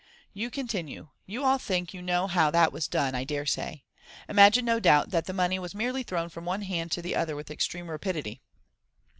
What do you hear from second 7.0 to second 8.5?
the other with extreme rapidity.